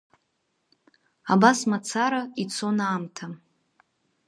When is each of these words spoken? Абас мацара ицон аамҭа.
Абас 1.33 1.59
мацара 1.69 2.21
ицон 2.41 2.77
аамҭа. 2.85 3.25